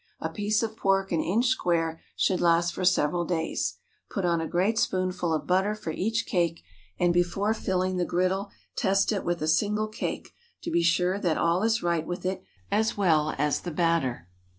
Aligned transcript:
A 0.19 0.29
piece 0.29 0.63
of 0.63 0.75
pork 0.75 1.11
an 1.11 1.21
inch 1.21 1.45
square 1.45 2.01
should 2.15 2.41
last 2.41 2.73
for 2.73 2.83
several 2.83 3.23
days. 3.23 3.75
Put 4.09 4.25
on 4.25 4.41
a 4.41 4.47
great 4.47 4.79
spoonful 4.79 5.31
of 5.31 5.45
butter 5.45 5.75
for 5.75 5.91
each 5.91 6.25
cake, 6.25 6.63
and 6.97 7.13
before 7.13 7.53
filling 7.53 7.97
the 7.97 8.03
griddle 8.05 8.49
test 8.75 9.11
it 9.11 9.23
with 9.23 9.43
a 9.43 9.47
single 9.47 9.87
cake, 9.89 10.33
to 10.63 10.71
be 10.71 10.81
sure 10.81 11.19
that 11.19 11.37
all 11.37 11.61
is 11.61 11.83
right 11.83 12.07
with 12.07 12.25
it 12.25 12.41
as 12.71 12.97
well 12.97 13.35
as 13.37 13.61
the 13.61 13.69
batter. 13.69 14.27